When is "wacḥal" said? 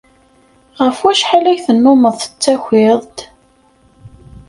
1.03-1.45